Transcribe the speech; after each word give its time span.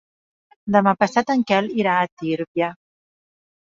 Demà 0.77 0.93
passat 1.03 1.31
en 1.35 1.45
Quel 1.53 1.71
irà 1.85 2.01
a 2.01 2.11
Tírvia. 2.25 2.75